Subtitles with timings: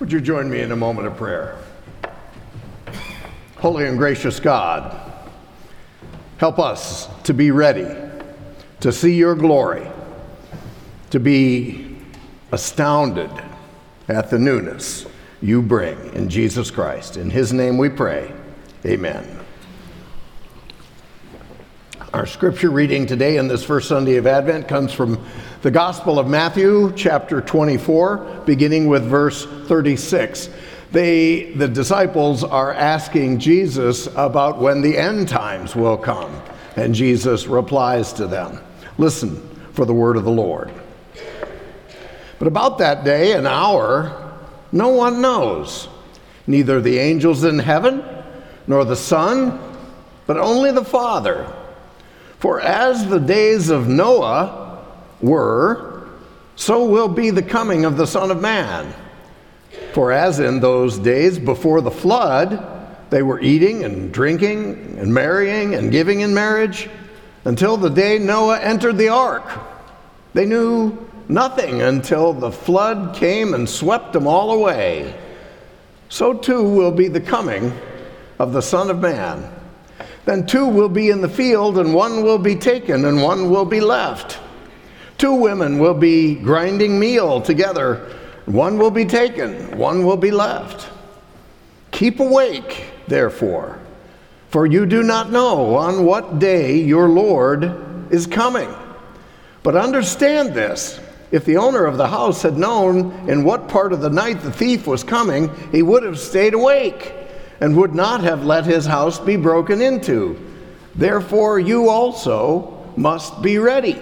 [0.00, 1.58] Would you join me in a moment of prayer?
[3.58, 4.98] Holy and gracious God,
[6.38, 7.86] help us to be ready
[8.80, 9.86] to see your glory,
[11.10, 11.98] to be
[12.50, 13.30] astounded
[14.08, 15.04] at the newness
[15.42, 17.18] you bring in Jesus Christ.
[17.18, 18.32] In his name we pray.
[18.86, 19.38] Amen.
[22.14, 25.22] Our scripture reading today in this first Sunday of Advent comes from
[25.62, 30.48] the Gospel of Matthew, chapter 24, beginning with verse 36.
[30.90, 36.34] They, the disciples are asking Jesus about when the end times will come,
[36.76, 38.58] and Jesus replies to them
[38.96, 39.36] Listen
[39.74, 40.72] for the word of the Lord.
[42.38, 44.32] But about that day and hour,
[44.72, 45.90] no one knows,
[46.46, 48.02] neither the angels in heaven,
[48.66, 49.60] nor the Son,
[50.26, 51.52] but only the Father.
[52.38, 54.69] For as the days of Noah
[55.20, 56.08] were,
[56.56, 58.92] so will be the coming of the Son of Man.
[59.92, 62.66] For as in those days before the flood,
[63.10, 66.88] they were eating and drinking and marrying and giving in marriage
[67.44, 69.44] until the day Noah entered the ark.
[70.32, 70.96] They knew
[71.28, 75.14] nothing until the flood came and swept them all away.
[76.08, 77.72] So too will be the coming
[78.38, 79.50] of the Son of Man.
[80.24, 83.64] Then two will be in the field, and one will be taken, and one will
[83.64, 84.38] be left.
[85.20, 87.96] Two women will be grinding meal together,
[88.46, 90.88] one will be taken, one will be left.
[91.90, 93.78] Keep awake, therefore,
[94.48, 98.74] for you do not know on what day your Lord is coming.
[99.62, 100.98] But understand this
[101.30, 104.50] if the owner of the house had known in what part of the night the
[104.50, 107.12] thief was coming, he would have stayed awake
[107.60, 110.40] and would not have let his house be broken into.
[110.94, 114.00] Therefore, you also must be ready.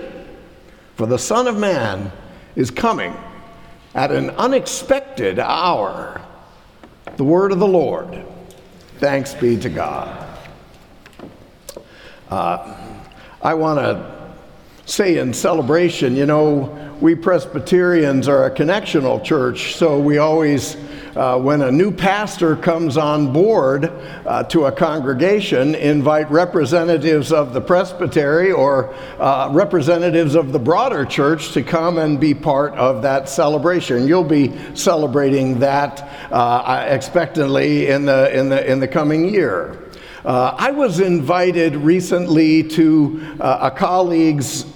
[0.98, 2.10] For the Son of Man
[2.56, 3.16] is coming
[3.94, 6.20] at an unexpected hour.
[7.16, 8.24] The word of the Lord.
[8.98, 10.26] Thanks be to God.
[12.28, 12.76] Uh,
[13.40, 14.34] I want to
[14.86, 20.76] say in celebration, you know, we Presbyterians are a connectional church, so we always
[21.16, 23.86] uh, when a new pastor comes on board
[24.26, 31.04] uh, to a congregation, invite representatives of the presbytery or uh, representatives of the broader
[31.04, 34.06] church to come and be part of that celebration.
[34.06, 36.02] You'll be celebrating that
[36.32, 39.84] uh, expectantly in the, in, the, in the coming year.
[40.24, 44.66] Uh, I was invited recently to uh, a colleague's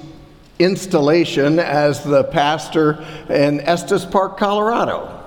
[0.58, 5.21] installation as the pastor in Estes Park, Colorado.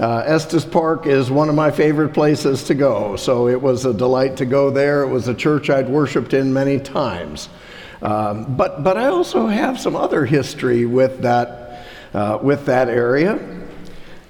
[0.00, 3.92] Uh, Estes Park is one of my favorite places to go, so it was a
[3.92, 5.02] delight to go there.
[5.02, 7.50] It was a church I'd worshiped in many times.
[8.00, 13.38] Um, but, but I also have some other history with that, uh, with that area.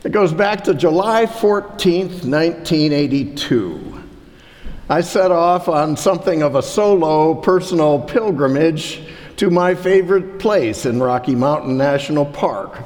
[0.03, 4.03] It goes back to July 14th, 1982.
[4.89, 9.03] I set off on something of a solo personal pilgrimage
[9.37, 12.83] to my favorite place in Rocky Mountain National Park.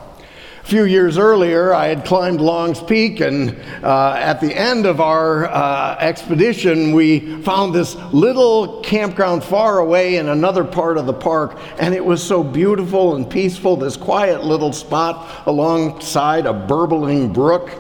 [0.65, 3.51] Few years earlier, I had climbed Long's Peak, and
[3.83, 10.17] uh, at the end of our uh, expedition, we found this little campground far away
[10.17, 14.43] in another part of the park, and it was so beautiful and peaceful, this quiet
[14.43, 17.71] little spot alongside a burbling brook.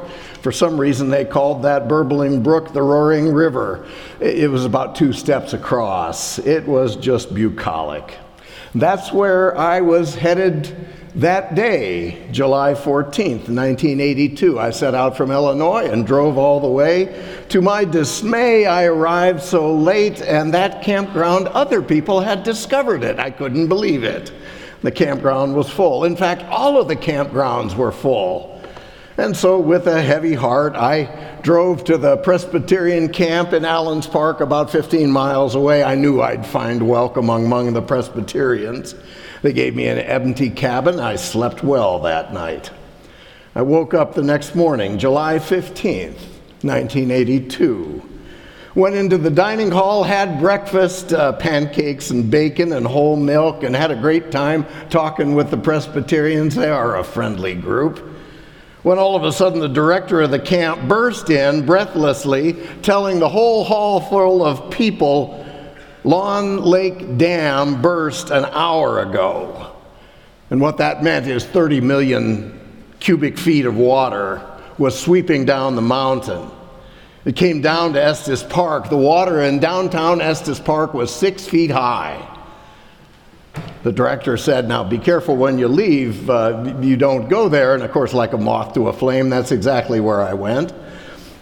[0.42, 3.88] For some reason, they called that burbling brook the Roaring River.
[4.20, 6.38] It was about two steps across.
[6.38, 8.18] It was just bucolic.
[8.74, 10.74] That's where I was headed
[11.14, 14.58] that day, July 14th, 1982.
[14.58, 17.44] I set out from Illinois and drove all the way.
[17.50, 23.20] To my dismay, I arrived so late, and that campground, other people had discovered it.
[23.20, 24.32] I couldn't believe it.
[24.82, 26.02] The campground was full.
[26.02, 28.53] In fact, all of the campgrounds were full.
[29.16, 34.40] And so, with a heavy heart, I drove to the Presbyterian camp in Allens Park,
[34.40, 35.84] about 15 miles away.
[35.84, 38.96] I knew I'd find welcome among the Presbyterians.
[39.42, 40.98] They gave me an empty cabin.
[40.98, 42.72] I slept well that night.
[43.54, 46.18] I woke up the next morning, July 15th,
[46.62, 48.10] 1982.
[48.74, 53.76] Went into the dining hall, had breakfast, uh, pancakes and bacon and whole milk, and
[53.76, 56.56] had a great time talking with the Presbyterians.
[56.56, 58.13] They are a friendly group
[58.84, 62.52] when all of a sudden the director of the camp burst in breathlessly,
[62.82, 65.44] telling the whole hall full of people,
[66.04, 69.74] Lawn Lake Dam burst an hour ago.
[70.50, 72.60] And what that meant is 30 million
[73.00, 74.42] cubic feet of water
[74.76, 76.50] was sweeping down the mountain.
[77.24, 78.90] It came down to Estes Park.
[78.90, 82.33] The water in downtown Estes Park was six feet high.
[83.82, 87.74] The director said, Now be careful when you leave, uh, you don't go there.
[87.74, 90.72] And of course, like a moth to a flame, that's exactly where I went.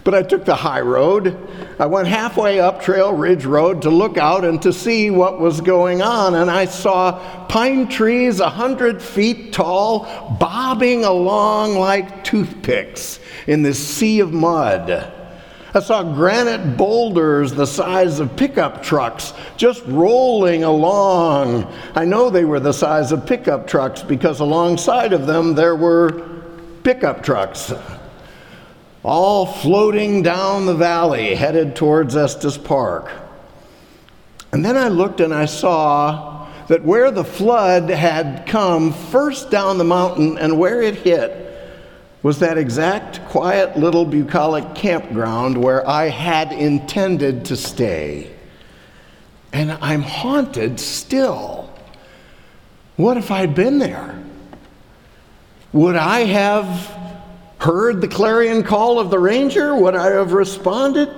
[0.05, 1.37] But I took the high road.
[1.79, 5.61] I went halfway up Trail Ridge Road to look out and to see what was
[5.61, 6.35] going on.
[6.35, 13.79] And I saw pine trees a hundred feet tall bobbing along like toothpicks in this
[13.79, 15.22] sea of mud.
[15.75, 21.73] I saw granite boulders the size of pickup trucks just rolling along.
[21.95, 26.43] I know they were the size of pickup trucks because alongside of them there were
[26.83, 27.73] pickup trucks,
[29.03, 33.11] all floating down the valley headed towards Estes Park.
[34.53, 39.79] And then I looked and I saw that where the flood had come first down
[39.79, 41.52] the mountain and where it hit
[42.23, 48.33] was that exact quiet little bucolic campground where I had intended to stay.
[49.53, 51.69] And I'm haunted still.
[52.97, 54.23] What if I'd been there?
[55.73, 56.97] Would I have
[57.59, 59.75] heard the clarion call of the ranger?
[59.75, 61.09] Would I have responded?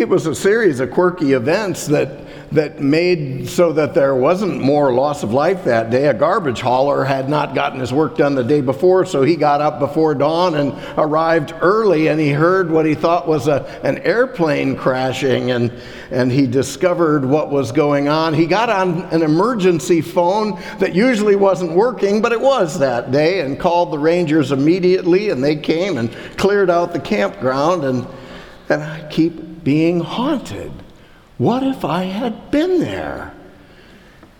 [0.00, 2.08] It was a series of quirky events that
[2.52, 6.08] that made so that there wasn't more loss of life that day.
[6.08, 9.60] A garbage hauler had not gotten his work done the day before, so he got
[9.60, 13.98] up before dawn and arrived early, and he heard what he thought was a, an
[13.98, 15.70] airplane crashing, and,
[16.10, 18.34] and he discovered what was going on.
[18.34, 23.42] He got on an emergency phone that usually wasn't working, but it was that day,
[23.42, 28.06] and called the Rangers immediately, and they came and cleared out the campground, and,
[28.70, 30.72] and I keep being haunted
[31.40, 33.32] what if I had been there?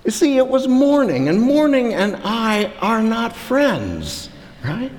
[0.05, 4.29] You see, it was morning, and morning and I are not friends,
[4.62, 4.93] right?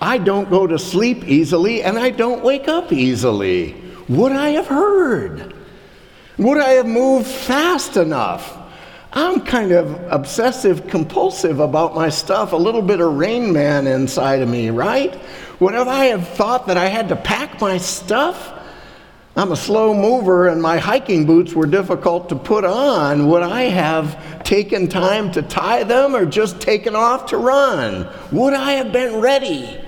[0.00, 3.80] I don't go to sleep easily, and I don't wake up easily.
[4.08, 5.54] Would I have heard?
[6.38, 8.58] Would I have moved fast enough?
[9.12, 14.42] I'm kind of obsessive compulsive about my stuff, a little bit of Rain Man inside
[14.42, 15.20] of me, right?
[15.60, 18.54] Would I have thought that I had to pack my stuff?
[19.36, 23.28] I'm a slow mover and my hiking boots were difficult to put on.
[23.28, 28.08] Would I have taken time to tie them or just taken off to run?
[28.32, 29.78] Would I have been ready?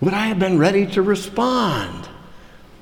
[0.00, 2.08] Would I have been ready to respond?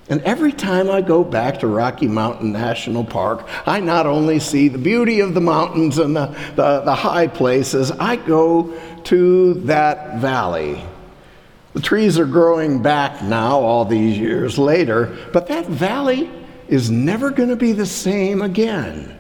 [0.09, 4.69] And every time I go back to Rocky Mountain National Park, I not only see
[4.69, 6.27] the beauty of the mountains and the,
[6.57, 8.73] the, the high places, I go
[9.05, 10.83] to that valley
[11.79, 16.29] the trees are growing back now, all these years later, but that valley
[16.67, 19.17] is never going to be the same again.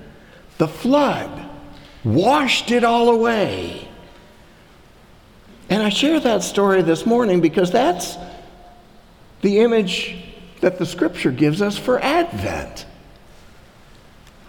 [0.58, 1.48] The flood
[2.02, 3.86] washed it all away.
[5.70, 8.16] And I share that story this morning because that's
[9.42, 10.16] the image
[10.60, 12.86] that the scripture gives us for Advent.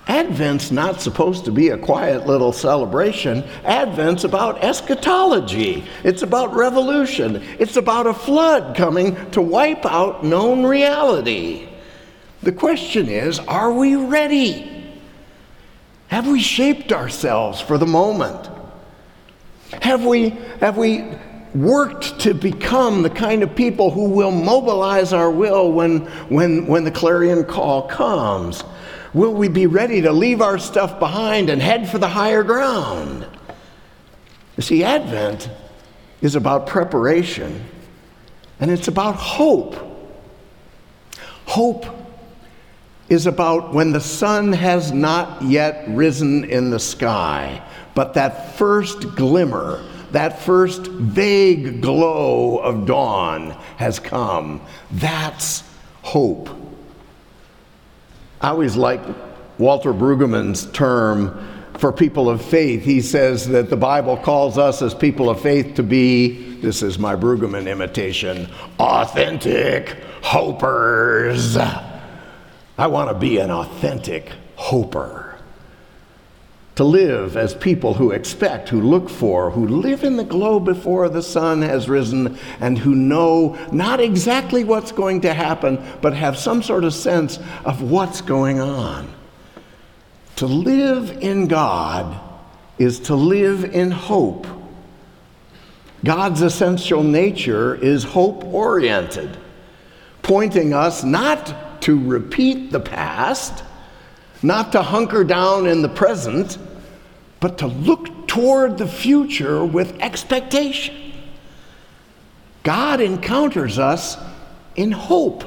[0.10, 3.44] Advent's not supposed to be a quiet little celebration.
[3.64, 5.86] Advent's about eschatology.
[6.04, 7.44] It's about revolution.
[7.60, 11.70] It's about a flood coming to wipe out known reality.
[12.42, 14.98] The question is are we ready?
[16.08, 18.50] Have we shaped ourselves for the moment?
[19.84, 20.30] Have we,
[20.60, 21.06] have we
[21.54, 26.84] worked to become the kind of people who will mobilize our will when, when, when
[26.84, 28.64] the clarion call comes?
[29.14, 33.26] Will we be ready to leave our stuff behind and head for the higher ground?
[34.56, 35.50] You see, Advent
[36.22, 37.64] is about preparation
[38.60, 39.76] and it's about hope.
[41.46, 41.86] Hope
[43.08, 47.64] is about when the sun has not yet risen in the sky,
[47.96, 54.62] but that first glimmer, that first vague glow of dawn has come.
[54.92, 55.64] That's
[56.04, 56.59] hope.
[58.42, 59.02] I always like
[59.58, 61.46] Walter Brueggemann's term
[61.78, 62.84] for people of faith.
[62.84, 66.98] He says that the Bible calls us as people of faith to be, this is
[66.98, 71.58] my Brueggemann imitation, authentic hopers.
[71.58, 75.29] I want to be an authentic hoper
[76.80, 81.10] to live as people who expect, who look for, who live in the glow before
[81.10, 86.38] the sun has risen, and who know not exactly what's going to happen, but have
[86.38, 89.14] some sort of sense of what's going on.
[90.38, 92.18] To live in God
[92.78, 94.48] is to live in hope.
[96.06, 99.36] God's essential nature is hope oriented,
[100.22, 103.66] pointing us not to repeat the past,
[104.42, 106.58] not to hunker down in the present,
[107.40, 111.14] but to look toward the future with expectation.
[112.64, 114.18] God encounters us
[114.76, 115.44] in hope.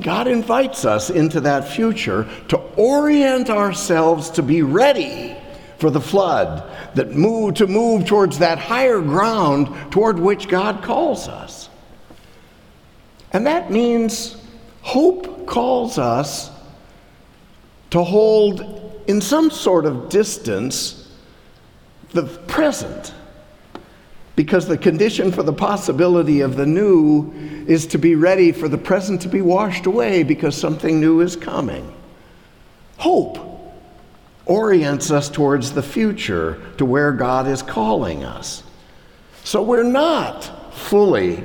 [0.00, 5.36] God invites us into that future to orient ourselves to be ready
[5.78, 6.64] for the flood,
[6.94, 11.68] that move to move towards that higher ground toward which God calls us.
[13.32, 14.36] And that means
[14.82, 16.50] hope calls us
[17.90, 21.10] to hold in some sort of distance
[22.10, 23.12] the present.
[24.36, 27.32] Because the condition for the possibility of the new
[27.66, 31.34] is to be ready for the present to be washed away because something new is
[31.34, 31.92] coming.
[32.98, 33.48] Hope
[34.46, 38.62] orients us towards the future, to where God is calling us.
[39.44, 41.44] So we're not fully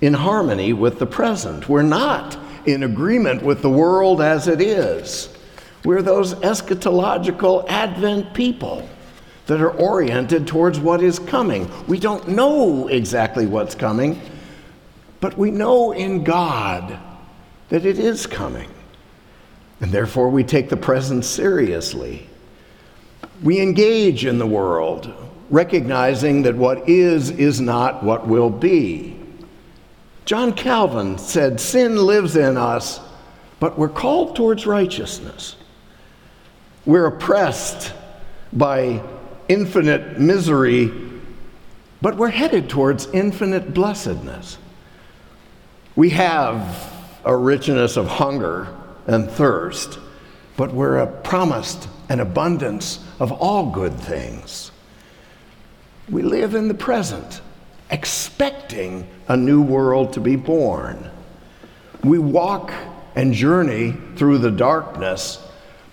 [0.00, 1.68] in harmony with the present.
[1.68, 5.30] We're not in agreement with the world as it is.
[5.88, 8.86] We're those eschatological Advent people
[9.46, 11.66] that are oriented towards what is coming.
[11.86, 14.20] We don't know exactly what's coming,
[15.20, 16.98] but we know in God
[17.70, 18.68] that it is coming.
[19.80, 22.28] And therefore, we take the present seriously.
[23.42, 25.10] We engage in the world,
[25.48, 29.18] recognizing that what is is not what will be.
[30.26, 33.00] John Calvin said, Sin lives in us,
[33.58, 35.56] but we're called towards righteousness.
[36.88, 37.92] We're oppressed
[38.50, 39.02] by
[39.46, 40.90] infinite misery,
[42.00, 44.56] but we're headed towards infinite blessedness.
[45.96, 46.90] We have
[47.26, 48.74] a richness of hunger
[49.06, 49.98] and thirst,
[50.56, 54.70] but we're promised an abundance of all good things.
[56.08, 57.42] We live in the present,
[57.90, 61.10] expecting a new world to be born.
[62.02, 62.72] We walk
[63.14, 65.44] and journey through the darkness,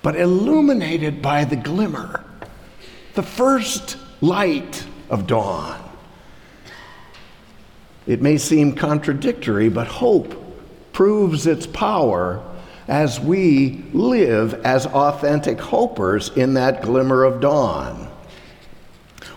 [0.06, 2.24] but illuminated by the glimmer,
[3.16, 5.82] the first light of dawn.
[8.06, 10.36] It may seem contradictory, but hope
[10.94, 12.40] proves its power
[12.88, 18.08] as we live as authentic hopers in that glimmer of dawn.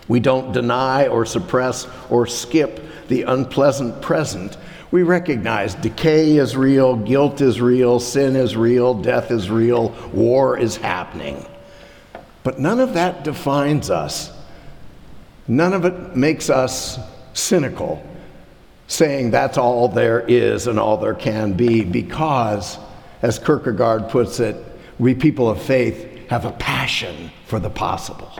[0.07, 4.55] We don't deny or suppress or skip the unpleasant present.
[4.91, 10.57] We recognize decay is real, guilt is real, sin is real, death is real, war
[10.57, 11.45] is happening.
[12.43, 14.31] But none of that defines us.
[15.47, 16.97] None of it makes us
[17.33, 18.03] cynical,
[18.87, 22.79] saying that's all there is and all there can be, because
[23.21, 24.55] as Kierkegaard puts it,
[24.97, 28.31] we people of faith have a passion for the possible.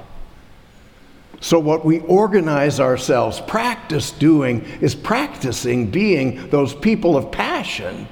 [1.42, 8.08] So, what we organize ourselves, practice doing, is practicing being those people of passion.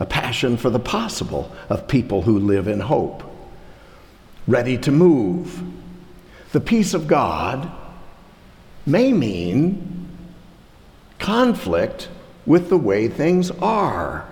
[0.00, 3.22] A passion for the possible of people who live in hope,
[4.48, 5.62] ready to move.
[6.52, 7.70] The peace of God
[8.86, 10.08] may mean
[11.20, 12.08] conflict
[12.44, 14.26] with the way things are.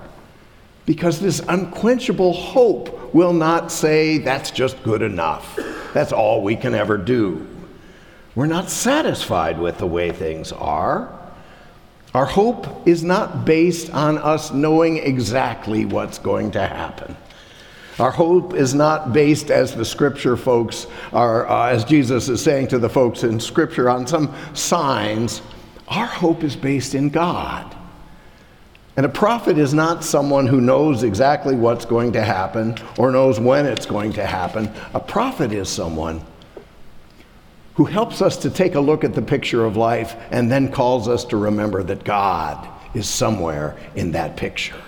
[0.85, 5.59] Because this unquenchable hope will not say, that's just good enough.
[5.95, 7.47] That's all we can ever do.
[8.35, 11.13] We're not satisfied with the way things are.
[12.15, 17.17] Our hope is not based on us knowing exactly what's going to happen.
[17.99, 22.69] Our hope is not based, as the scripture folks are, uh, as Jesus is saying
[22.69, 25.43] to the folks in scripture, on some signs.
[25.89, 27.75] Our hope is based in God.
[28.99, 33.39] And a prophet is not someone who knows exactly what's going to happen or knows
[33.39, 34.69] when it's going to happen.
[34.93, 36.21] A prophet is someone
[37.77, 41.07] who helps us to take a look at the picture of life and then calls
[41.07, 44.83] us to remember that God is somewhere in that picture.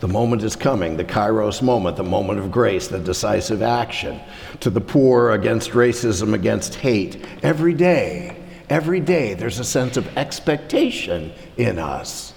[0.00, 4.20] The moment is coming, the kairos moment, the moment of grace, the decisive action
[4.60, 7.24] to the poor against racism, against hate.
[7.42, 8.36] Every day,
[8.68, 12.33] every day, there's a sense of expectation in us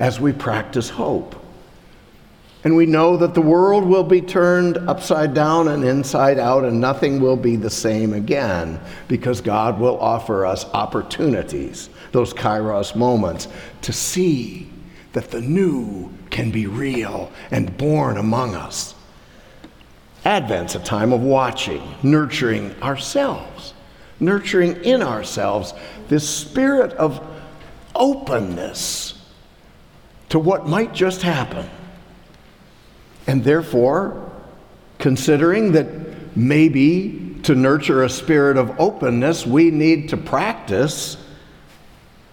[0.00, 1.36] as we practice hope.
[2.64, 6.80] And we know that the world will be turned upside down and inside out, and
[6.80, 13.48] nothing will be the same again because God will offer us opportunities, those kairos moments,
[13.82, 14.68] to see
[15.12, 18.94] that the new can be real and born among us.
[20.24, 23.72] Advent's a time of watching, nurturing ourselves,
[24.18, 25.72] nurturing in ourselves
[26.08, 27.26] this spirit of
[27.94, 29.19] openness
[30.30, 31.68] to what might just happen.
[33.26, 34.32] And therefore,
[34.98, 35.86] considering that
[36.36, 41.16] maybe to nurture a spirit of openness, we need to practice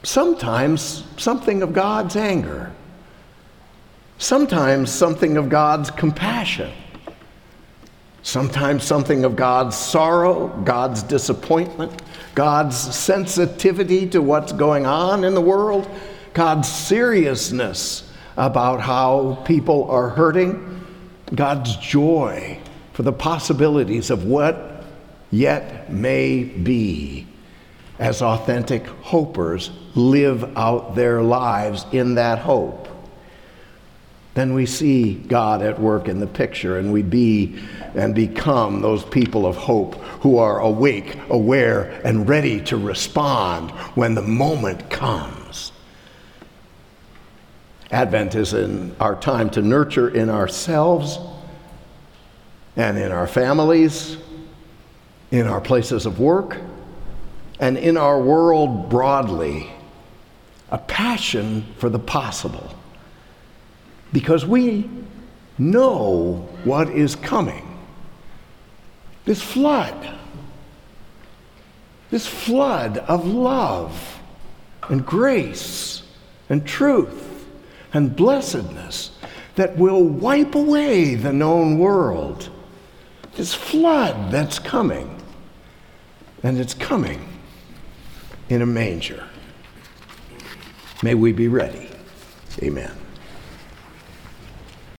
[0.03, 2.71] sometimes something of God's anger,
[4.19, 6.71] sometimes something of God's compassion,
[8.21, 12.01] sometimes something of God's sorrow, God's disappointment,
[12.35, 15.89] God's sensitivity to what's going on in the world
[16.37, 20.85] God's seriousness about how people are hurting,
[21.33, 22.59] God's joy
[22.93, 24.83] for the possibilities of what
[25.31, 27.25] yet may be
[27.97, 32.87] as authentic hopers live out their lives in that hope.
[34.35, 37.57] Then we see God at work in the picture and we be
[37.95, 44.13] and become those people of hope who are awake, aware, and ready to respond when
[44.13, 45.36] the moment comes.
[47.91, 51.19] Advent is in our time to nurture in ourselves
[52.75, 54.17] and in our families,
[55.31, 56.57] in our places of work,
[57.59, 59.69] and in our world broadly
[60.69, 62.75] a passion for the possible
[64.11, 64.89] because we
[65.57, 67.63] know what is coming.
[69.25, 70.15] This flood,
[72.09, 74.19] this flood of love
[74.89, 76.03] and grace
[76.49, 77.36] and truth
[77.97, 79.11] and blessedness
[79.55, 82.49] that will wipe away the known world.
[83.35, 85.19] This flood that's coming,
[86.43, 87.27] and it's coming
[88.49, 89.27] in a manger.
[91.01, 91.89] May we be ready.
[92.61, 92.91] Amen.